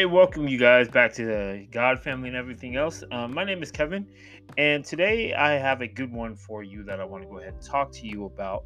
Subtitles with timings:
[0.00, 3.04] Hey, welcome you guys back to the God family and everything else.
[3.12, 4.06] Um, my name is Kevin,
[4.56, 7.52] and today I have a good one for you that I want to go ahead
[7.52, 8.64] and talk to you about.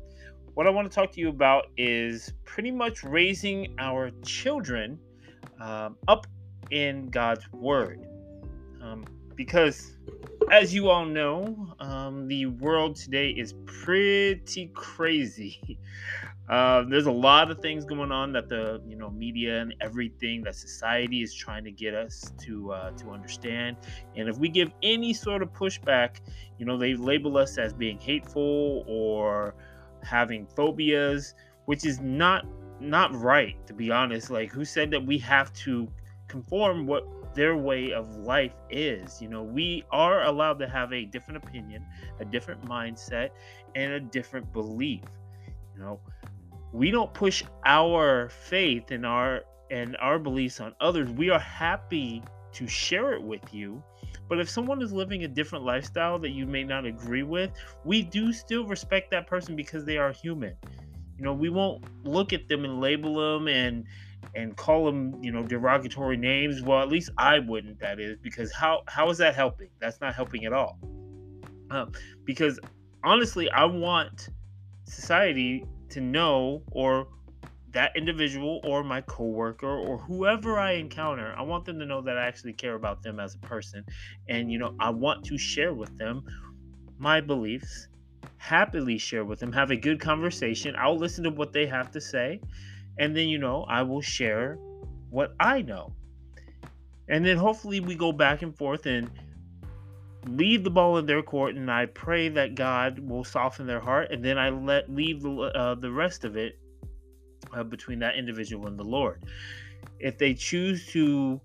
[0.54, 4.96] What I want to talk to you about is pretty much raising our children
[5.60, 6.28] um, up
[6.70, 8.06] in God's Word.
[8.80, 9.04] Um,
[9.34, 9.98] because,
[10.52, 15.80] as you all know, um, the world today is pretty crazy.
[16.48, 20.42] Uh, there's a lot of things going on that the you know media and everything
[20.42, 23.76] that society is trying to get us to uh, to understand.
[24.16, 26.20] And if we give any sort of pushback,
[26.58, 29.54] you know they label us as being hateful or
[30.02, 31.34] having phobias,
[31.64, 32.44] which is not
[32.78, 34.30] not right to be honest.
[34.30, 35.88] Like who said that we have to
[36.28, 39.20] conform what their way of life is.
[39.20, 41.86] You know, we are allowed to have a different opinion,
[42.20, 43.30] a different mindset,
[43.74, 45.02] and a different belief.
[45.74, 46.00] You know,
[46.74, 51.08] we don't push our faith and our and our beliefs on others.
[51.10, 52.22] We are happy
[52.52, 53.82] to share it with you.
[54.28, 57.50] But if someone is living a different lifestyle that you may not agree with
[57.84, 60.56] we do still respect that person because they are human.
[61.16, 63.84] You know we won't look at them and label them and
[64.34, 66.60] and call them you know derogatory names.
[66.60, 69.68] Well at least i wouldn't that is because how how is that helping?
[69.78, 70.76] That's not helping at all.
[71.70, 71.92] Um,
[72.24, 72.58] because
[73.04, 74.30] honestly i want
[74.86, 75.64] society
[75.94, 77.08] to know or
[77.72, 82.16] that individual or my coworker or whoever I encounter, I want them to know that
[82.16, 83.84] I actually care about them as a person.
[84.28, 86.24] And, you know, I want to share with them
[86.98, 87.88] my beliefs,
[88.36, 90.76] happily share with them, have a good conversation.
[90.78, 92.40] I'll listen to what they have to say.
[92.98, 94.56] And then, you know, I will share
[95.10, 95.92] what I know.
[97.08, 99.10] And then hopefully we go back and forth and
[100.26, 104.10] leave the ball in their court, and I pray that God will soften their heart,
[104.10, 106.58] and then I let leave the uh, the rest of it
[107.52, 109.22] uh, between that individual and the Lord.
[109.98, 111.40] If they choose to,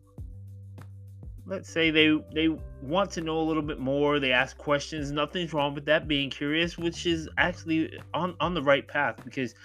[1.45, 2.49] let's say they they
[2.81, 5.11] want to know a little bit more, they ask questions.
[5.11, 6.07] Nothing's wrong with that.
[6.07, 9.55] Being curious, which is actually on on the right path, because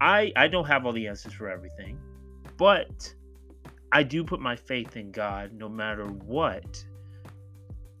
[0.00, 1.98] I I don't have all the answers for everything,
[2.56, 3.14] but
[3.92, 6.84] I do put my faith in God no matter what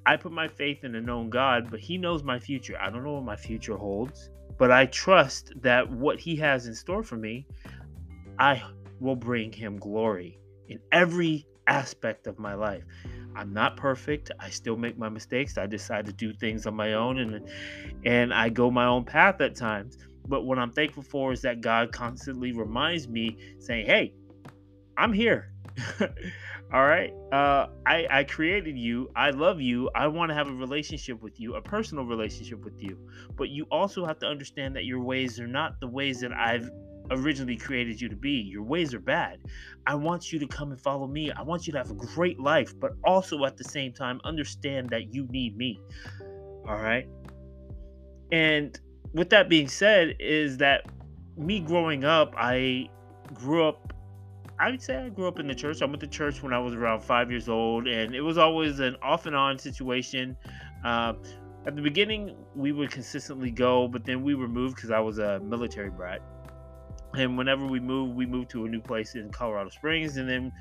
[0.06, 2.78] I put my faith in a known God, but He knows my future.
[2.80, 6.74] I don't know what my future holds, but I trust that what He has in
[6.74, 7.46] store for me,
[8.38, 8.62] I
[9.00, 12.84] will bring Him glory in every aspect of my life.
[13.34, 14.30] I'm not perfect.
[14.40, 15.58] I still make my mistakes.
[15.58, 17.48] I decide to do things on my own and
[18.04, 19.98] and I go my own path at times.
[20.28, 24.14] But what I'm thankful for is that God constantly reminds me saying, "Hey,
[24.96, 25.52] I'm here.
[26.72, 27.12] All right.
[27.32, 29.08] Uh, I, I created you.
[29.14, 29.88] I love you.
[29.94, 32.98] I want to have a relationship with you, a personal relationship with you.
[33.36, 36.68] But you also have to understand that your ways are not the ways that I've
[37.10, 38.32] originally created you to be.
[38.32, 39.38] Your ways are bad.
[39.86, 41.30] I want you to come and follow me.
[41.30, 44.90] I want you to have a great life, but also at the same time, understand
[44.90, 45.80] that you need me.
[46.68, 47.08] All right.
[48.32, 48.78] And
[49.12, 50.86] with that being said, is that
[51.36, 52.88] me growing up, I
[53.34, 53.92] grew up
[54.58, 55.82] I would say I grew up in the church.
[55.82, 58.80] I went to church when I was around five years old, and it was always
[58.80, 60.36] an off and on situation.
[60.84, 61.12] Uh,
[61.66, 65.18] at the beginning, we would consistently go, but then we were moved because I was
[65.18, 66.22] a military brat.
[67.14, 70.52] And whenever we moved, we moved to a new place in Colorado Springs, and then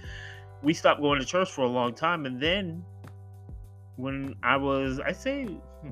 [0.62, 2.26] we stopped going to church for a long time.
[2.26, 2.84] And then
[3.96, 5.92] when I was, I say, hmm,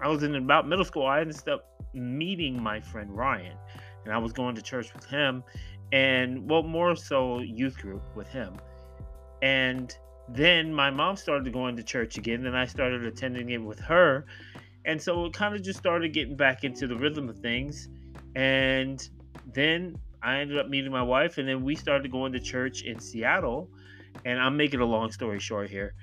[0.00, 3.56] I was in about middle school, I ended up meeting my friend Ryan,
[4.06, 5.44] and I was going to church with him
[5.92, 8.54] and well, more so youth group with him.
[9.42, 9.96] And
[10.28, 14.26] then my mom started going to church again, and I started attending it with her.
[14.84, 17.88] And so it kind of just started getting back into the rhythm of things.
[18.34, 19.08] And
[19.52, 22.98] then I ended up meeting my wife, and then we started going to church in
[22.98, 23.70] Seattle.
[24.24, 25.94] And I'm making a long story short here.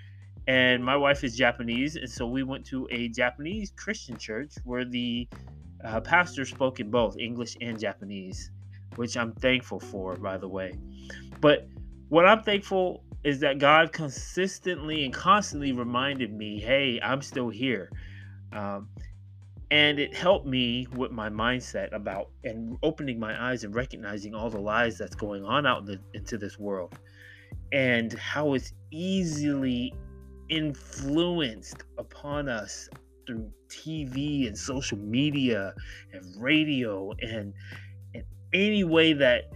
[0.48, 4.84] And my wife is Japanese, and so we went to a Japanese Christian church where
[4.84, 5.28] the
[5.86, 8.52] uh, pastor spoke in both English and Japanese
[8.98, 10.74] which I'm thankful for, by the way.
[11.42, 11.68] But
[12.10, 17.92] what I'm thankful is that God consistently and constantly reminded me, hey, I'm still here.
[18.52, 18.90] Um,
[19.72, 24.50] and it helped me with my mindset about and opening my eyes and recognizing all
[24.50, 27.00] the lies that's going on out in the, into this world
[27.72, 29.94] and how it's easily
[30.50, 32.88] influenced upon us
[33.26, 35.74] through TV and social media
[36.14, 37.54] and radio and
[38.54, 39.52] any way that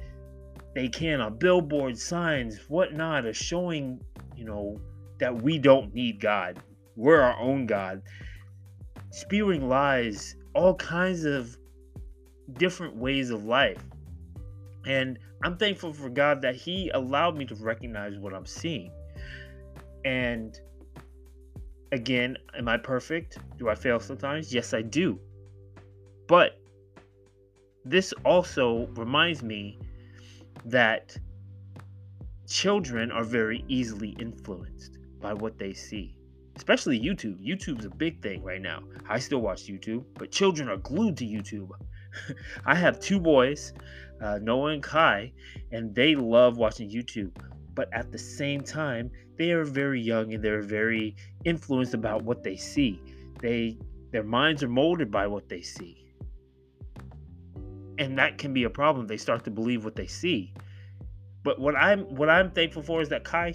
[0.75, 4.01] they can on billboard signs, whatnot, are showing,
[4.35, 4.79] you know,
[5.19, 6.59] that we don't need God.
[6.95, 8.01] We're our own God.
[9.11, 11.57] Spewing lies, all kinds of
[12.53, 13.83] different ways of life.
[14.85, 18.91] And I'm thankful for God that He allowed me to recognize what I'm seeing.
[20.05, 20.59] And
[21.91, 23.37] again, am I perfect?
[23.57, 24.53] Do I fail sometimes?
[24.53, 25.19] Yes, I do.
[26.27, 26.59] But
[27.85, 29.79] this also reminds me
[30.65, 31.17] that
[32.47, 36.15] children are very easily influenced by what they see,
[36.55, 37.39] especially YouTube.
[37.45, 38.83] YouTube's a big thing right now.
[39.07, 41.69] I still watch YouTube, but children are glued to YouTube.
[42.65, 43.73] I have two boys,
[44.21, 45.31] uh, Noah and Kai,
[45.71, 47.31] and they love watching YouTube.
[47.77, 51.15] But at the same time, they are very young and they're very
[51.45, 52.99] influenced about what they see.
[53.39, 53.77] They
[54.11, 56.03] their minds are molded by what they see.
[57.99, 59.05] And that can be a problem.
[59.05, 60.55] They start to believe what they see.
[61.43, 63.53] But what I'm what I'm thankful for is that Kai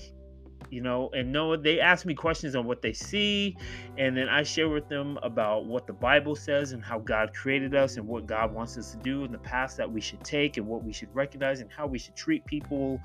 [0.73, 3.59] you know, and Noah, they ask me questions on what they see,
[3.99, 7.75] and then I share with them about what the Bible says and how God created
[7.75, 10.57] us and what God wants us to do in the past that we should take
[10.57, 12.99] and what we should recognize and how we should treat people.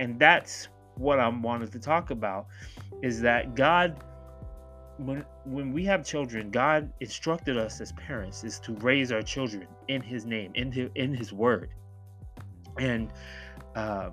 [0.00, 2.46] And that's what I'm wanted to talk about
[3.02, 4.02] is that God
[4.98, 9.68] when when we have children, God instructed us as parents is to raise our children
[9.86, 11.70] in his name, in his, in his word.
[12.78, 13.12] And
[13.76, 14.12] um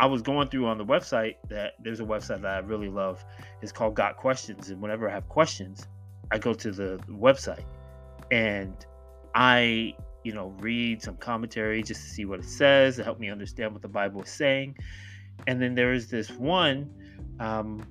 [0.00, 3.22] I was going through on the website that there's a website that I really love.
[3.60, 4.70] It's called Got Questions.
[4.70, 5.86] And whenever I have questions,
[6.30, 7.64] I go to the website
[8.30, 8.74] and
[9.34, 9.94] I,
[10.24, 13.72] you know, read some commentary just to see what it says to help me understand
[13.72, 14.76] what the Bible is saying.
[15.46, 16.90] And then there is this one
[17.38, 17.86] um,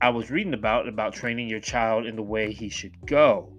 [0.00, 3.52] I was reading about about training your child in the way he should go.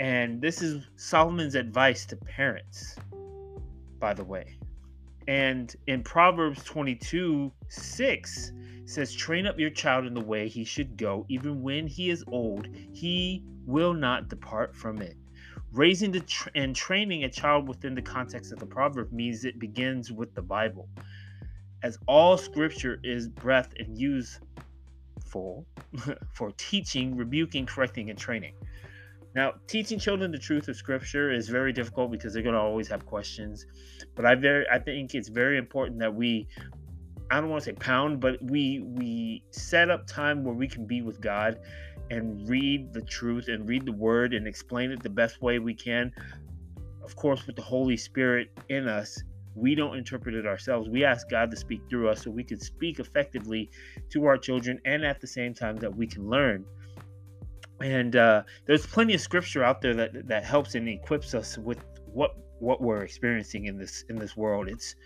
[0.00, 2.96] And this is Solomon's advice to parents,
[3.98, 4.58] by the way.
[5.28, 8.52] And in Proverbs 22 6
[8.86, 12.24] says, Train up your child in the way he should go, even when he is
[12.28, 15.16] old, he will not depart from it.
[15.72, 19.58] Raising the tra- and training a child within the context of the proverb means it
[19.58, 20.88] begins with the Bible.
[21.82, 25.66] As all scripture is breath and useful
[26.32, 28.54] for teaching, rebuking, correcting, and training.
[29.34, 32.88] Now, teaching children the truth of Scripture is very difficult because they're going to always
[32.88, 33.66] have questions.
[34.14, 36.48] But I very, I think it's very important that we,
[37.30, 40.86] I don't want to say pound, but we we set up time where we can
[40.86, 41.60] be with God
[42.10, 45.74] and read the truth and read the Word and explain it the best way we
[45.74, 46.12] can.
[47.02, 49.22] Of course, with the Holy Spirit in us,
[49.54, 50.88] we don't interpret it ourselves.
[50.88, 53.70] We ask God to speak through us so we can speak effectively
[54.10, 56.64] to our children and at the same time that we can learn.
[57.80, 61.78] And uh, there's plenty of scripture out there that that helps and equips us with
[62.12, 64.68] what what we're experiencing in this in this world.
[64.68, 64.96] It's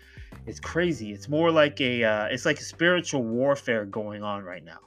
[0.47, 1.11] it's crazy.
[1.11, 4.79] It's more like a uh, it's like a spiritual warfare going on right now.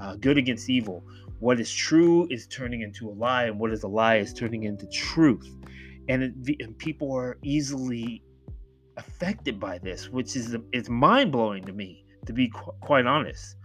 [0.00, 1.04] Uh, good against evil
[1.44, 4.64] what is true is turning into a lie and what is a lie is turning
[4.64, 5.48] into truth
[6.08, 8.22] and, it, and people are easily
[8.96, 13.56] affected by this which is it's mind-blowing to me to be qu- quite honest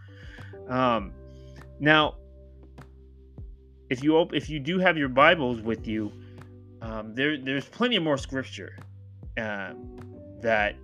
[0.67, 1.13] um,
[1.79, 2.15] now
[3.89, 6.11] if you op- if you do have your Bibles with you,
[6.81, 8.77] um, there there's plenty of more scripture
[9.37, 9.73] uh,
[10.41, 10.75] that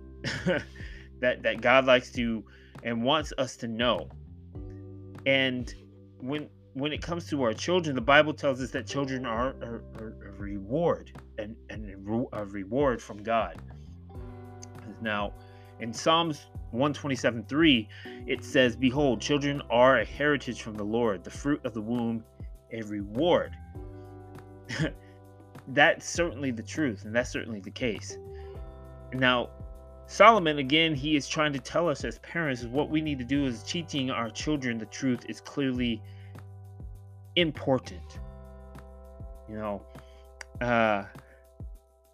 [1.20, 2.44] that that God likes to
[2.82, 4.08] and wants us to know.
[5.24, 5.72] And
[6.20, 9.80] when when it comes to our children, the Bible tells us that children are, a
[10.36, 11.90] reward and, and
[12.34, 13.56] a reward from God.
[15.00, 15.32] Now,
[15.80, 17.88] in Psalms 127 3,
[18.26, 22.22] it says, Behold, children are a heritage from the Lord, the fruit of the womb
[22.70, 23.56] a reward.
[25.68, 28.18] that's certainly the truth, and that's certainly the case.
[29.14, 29.48] Now,
[30.08, 33.46] Solomon, again, he is trying to tell us as parents what we need to do
[33.46, 36.02] is teaching our children the truth is clearly
[37.36, 38.20] important.
[39.48, 39.82] You know,
[40.60, 41.04] uh,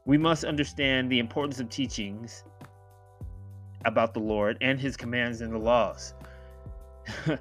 [0.04, 2.44] we must understand the importance of teachings
[3.84, 6.14] about the Lord and his commands and the laws.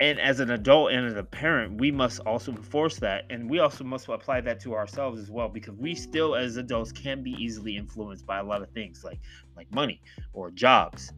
[0.00, 3.60] and as an adult and as a parent we must also enforce that and we
[3.60, 7.30] also must apply that to ourselves as well because we still as adults can be
[7.32, 9.20] easily influenced by a lot of things like
[9.56, 10.00] like money
[10.32, 11.12] or jobs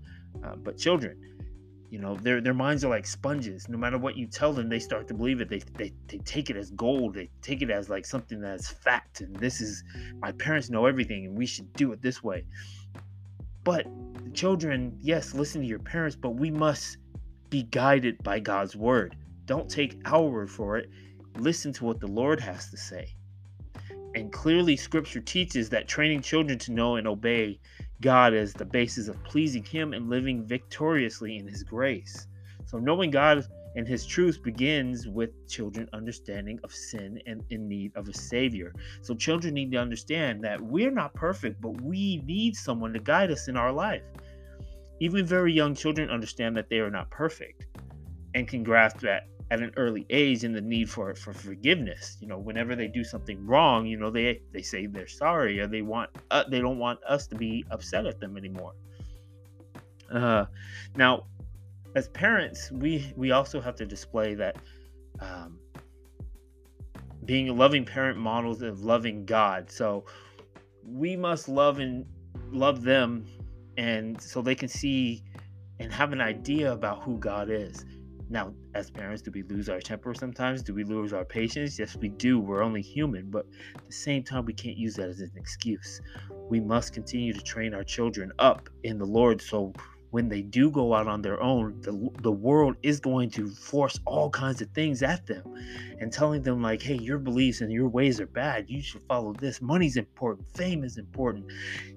[0.45, 1.19] uh, but children
[1.91, 4.79] you know their their minds are like sponges no matter what you tell them they
[4.79, 7.89] start to believe it they, they they take it as gold they take it as
[7.89, 9.85] like something that's fact and this is
[10.21, 12.45] my parents know everything and we should do it this way
[13.63, 13.87] but
[14.35, 16.99] children yes listen to your parents but we must
[17.51, 19.17] be guided by God's word.
[19.45, 20.91] Don't take our word for it.
[21.37, 23.15] Listen to what the Lord has to say.
[24.15, 27.61] And clearly, scripture teaches that training children to know and obey
[28.01, 32.27] God is the basis of pleasing Him and living victoriously in His grace.
[32.67, 37.93] So, knowing God And his truth begins with children understanding of sin and in need
[37.95, 38.75] of a savior.
[39.03, 43.31] So children need to understand that we're not perfect, but we need someone to guide
[43.31, 44.03] us in our life.
[45.01, 47.67] Even very young children understand that they are not perfect
[48.35, 52.17] and can grasp that at an early age in the need for for forgiveness.
[52.21, 55.67] You know, whenever they do something wrong, you know, they they say they're sorry or
[55.67, 58.73] they want uh, they don't want us to be upset at them anymore.
[60.13, 60.47] Uh,
[60.97, 61.25] now,
[61.95, 64.57] as parents, we we also have to display that
[65.21, 65.59] um,
[67.25, 69.71] being a loving parent models of loving God.
[69.71, 70.05] So
[70.85, 72.05] we must love and
[72.51, 73.27] love them,
[73.77, 75.25] and so they can see
[75.79, 77.85] and have an idea about who God is.
[78.29, 80.63] Now, as parents, do we lose our temper sometimes?
[80.63, 81.79] Do we lose our patience?
[81.79, 82.41] Yes, we do.
[82.41, 86.01] We're only human, but at the same time, we can't use that as an excuse.
[86.49, 89.73] We must continue to train our children up in the Lord so
[90.11, 93.99] when they do go out on their own, the, the world is going to force
[94.07, 95.43] all kinds of things at them
[96.01, 98.65] and telling them, like, hey, your beliefs and your ways are bad.
[98.69, 99.61] You should follow this.
[99.61, 100.49] Money's important.
[100.57, 101.45] Fame is important.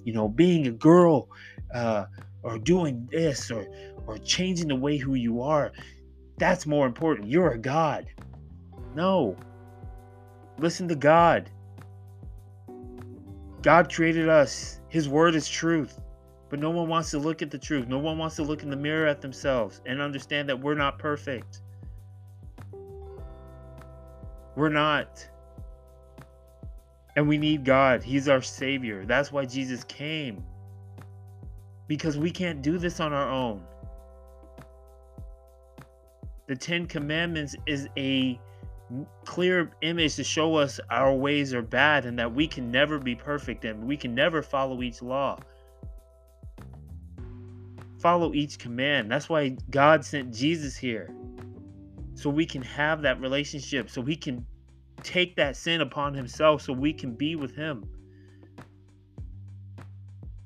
[0.04, 1.30] You know, being a girl
[1.74, 2.06] uh,
[2.44, 3.66] or doing this or,
[4.08, 5.72] or changing the way who you are,
[6.40, 7.30] that's more important.
[7.30, 8.08] You're a God.
[8.96, 9.36] No.
[10.58, 11.50] Listen to God.
[13.62, 14.80] God created us.
[14.88, 16.00] His word is truth.
[16.50, 17.88] But no one wants to look at the truth.
[17.88, 20.98] No one wants to look in the mirror at themselves and understand that we're not
[20.98, 21.62] perfect.
[24.56, 25.28] We're not.
[27.16, 28.02] And we need God.
[28.02, 29.06] He's our Savior.
[29.06, 30.44] That's why Jesus came.
[31.88, 33.64] Because we can't do this on our own.
[36.50, 38.38] The Ten Commandments is a
[39.24, 43.16] clear image to show us our ways are bad and that we can never be
[43.16, 45.40] perfect and we can never follow each law
[48.00, 49.12] follow each command.
[49.12, 51.14] That's why God sent Jesus here.
[52.16, 54.46] So we can have that relationship, so He can
[55.04, 57.84] take that sin upon Himself, so we can be with Him.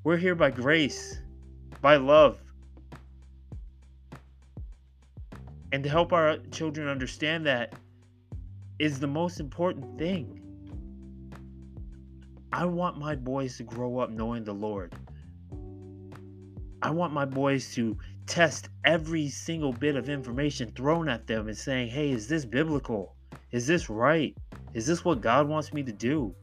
[0.04, 1.20] We're here by grace,
[1.82, 2.43] by love.
[5.74, 7.74] And to help our children understand that
[8.77, 10.39] is the most important thing.
[12.53, 14.94] I want my boys to grow up knowing the Lord.
[16.84, 21.58] I want my boys to test every single bit of information thrown at them and
[21.58, 23.15] saying, hey, is this biblical?
[23.51, 24.38] Is this right?
[24.75, 26.36] Is this what God wants me to do?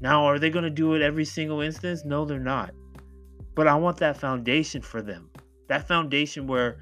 [0.00, 2.02] Now, are they going to do it every single instance?
[2.06, 2.72] No, they're not.
[3.54, 5.28] But I want that foundation for them.
[5.68, 6.78] That foundation where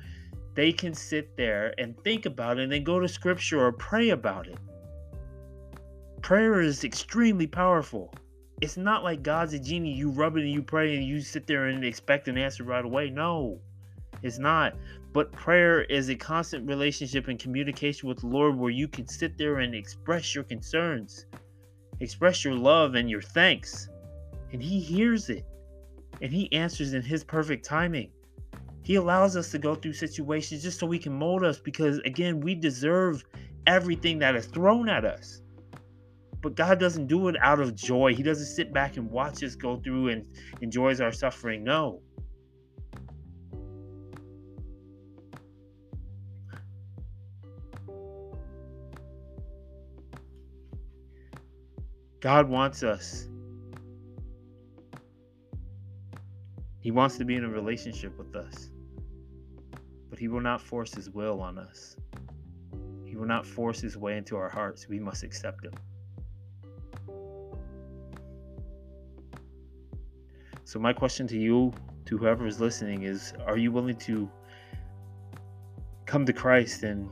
[0.55, 4.11] they can sit there and think about it and then go to scripture or pray
[4.11, 4.59] about it.
[6.23, 8.13] Prayer is extremely powerful
[8.61, 9.93] it's not like God's a genie.
[9.93, 12.85] You rub it and you pray and you sit there and expect an answer right
[12.85, 13.11] away.
[13.11, 13.61] No,
[14.23, 14.75] it's not.
[15.13, 19.37] But prayer is a constant relationship and communication with the Lord where you can sit
[19.39, 21.27] there and express your concerns,
[22.01, 23.89] express your love and your thanks.
[24.53, 25.45] And He hears it
[26.23, 28.11] and He answers in His perfect timing.
[28.85, 32.41] He allows us to go through situations just so He can mold us because, again,
[32.41, 33.25] we deserve
[33.67, 35.41] everything that is thrown at us.
[36.43, 38.15] But God doesn't do it out of joy.
[38.15, 40.27] He doesn't sit back and watch us go through and
[40.61, 41.65] enjoys our suffering.
[41.65, 42.03] No.
[52.21, 53.29] God wants us.
[56.81, 58.69] He wants to be in a relationship with us.
[60.15, 61.97] But He will not force His will on us.
[63.05, 64.89] He will not force His way into our hearts.
[64.89, 65.73] We must accept Him.
[70.63, 71.73] So, my question to you,
[72.05, 74.31] to whoever is listening, is Are you willing to
[76.07, 77.11] come to Christ and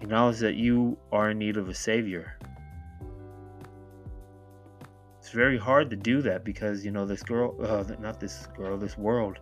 [0.00, 2.36] acknowledge that you are in need of a Savior?
[5.20, 8.76] It's very hard to do that because, you know, this girl, uh, not this girl,
[8.76, 9.38] this world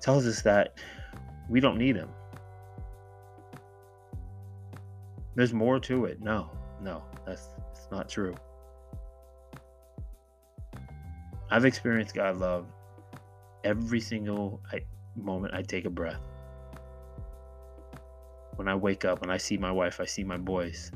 [0.00, 0.78] tells us that
[1.48, 2.08] we don't need Him.
[5.34, 6.20] There's more to it.
[6.20, 8.34] No, no, that's, that's not true.
[11.50, 12.66] I've experienced God love
[13.64, 14.60] every single
[15.16, 16.20] moment I take a breath.
[18.56, 20.92] When I wake up, when I see my wife, I see my boys.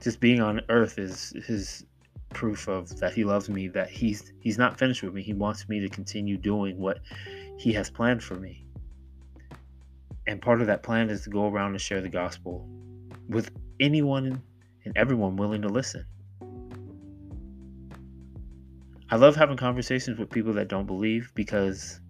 [0.00, 1.86] Just being on earth is his
[2.32, 5.22] proof of that he loves me, that he's he's not finished with me.
[5.22, 7.00] He wants me to continue doing what
[7.58, 8.66] he has planned for me.
[10.26, 12.68] And part of that plan is to go around and share the gospel
[13.28, 14.42] with anyone
[14.84, 16.04] and everyone willing to listen.
[19.10, 22.00] I love having conversations with people that don't believe because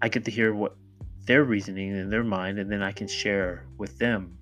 [0.00, 0.76] I get to hear what
[1.24, 4.36] their reasoning in their mind and then I can share with them.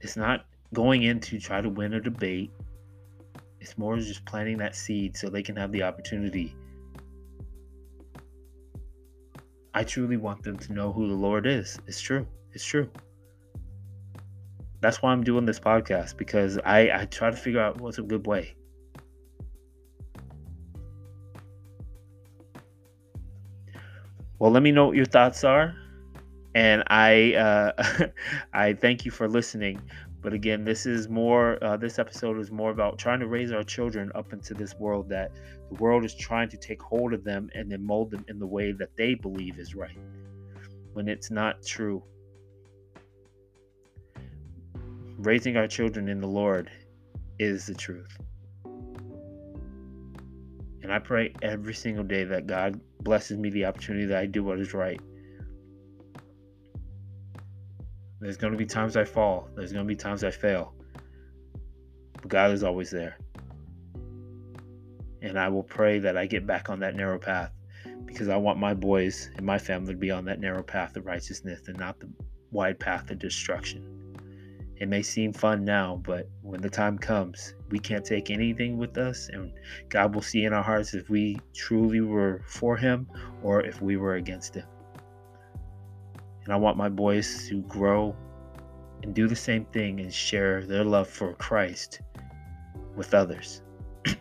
[0.00, 2.50] It's not going in to try to win a debate.
[3.60, 6.54] It's more just planting that seed so they can have the opportunity.
[9.74, 11.78] I truly want them to know who the Lord is.
[11.86, 12.26] It's true.
[12.52, 12.88] It's true.
[14.80, 18.02] That's why I'm doing this podcast because I, I try to figure out what's a
[18.02, 18.54] good way.
[24.38, 25.74] Well, let me know what your thoughts are,
[26.54, 28.08] and I uh,
[28.52, 29.80] I thank you for listening.
[30.26, 31.56] But again, this is more.
[31.62, 35.08] Uh, this episode is more about trying to raise our children up into this world
[35.10, 35.30] that
[35.68, 38.46] the world is trying to take hold of them and then mold them in the
[38.46, 39.96] way that they believe is right,
[40.94, 42.02] when it's not true.
[45.18, 46.72] Raising our children in the Lord
[47.38, 48.18] is the truth.
[50.82, 54.42] And I pray every single day that God blesses me the opportunity that I do
[54.42, 55.00] what is right.
[58.20, 60.74] There's going to be times I fall, there's going to be times I fail.
[62.14, 63.18] But God is always there.
[65.22, 67.52] And I will pray that I get back on that narrow path
[68.06, 71.04] because I want my boys and my family to be on that narrow path of
[71.04, 72.08] righteousness and not the
[72.50, 73.96] wide path of destruction.
[74.78, 78.98] It may seem fun now, but when the time comes, we can't take anything with
[78.98, 79.52] us, and
[79.88, 83.08] God will see in our hearts if we truly were for Him
[83.42, 84.66] or if we were against Him.
[86.46, 88.14] And I want my boys to grow
[89.02, 92.02] and do the same thing and share their love for Christ
[92.94, 93.62] with others.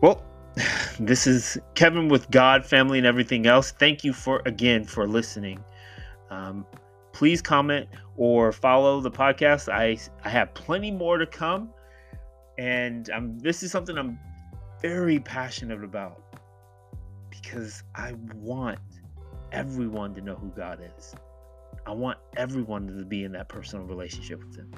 [0.00, 0.24] well,
[0.98, 3.72] this is Kevin with God, family, and everything else.
[3.72, 5.62] Thank you for again for listening.
[6.30, 6.66] Um,
[7.12, 9.70] please comment or follow the podcast.
[9.70, 11.68] I I have plenty more to come,
[12.56, 14.18] and I'm this is something I'm
[14.80, 16.22] very passionate about
[17.30, 18.78] because I want
[19.54, 21.14] everyone to know who God is.
[21.86, 24.70] I want everyone to be in that personal relationship with Him.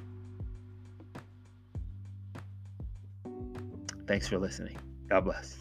[4.07, 4.79] Thanks for listening.
[5.09, 5.57] God bless.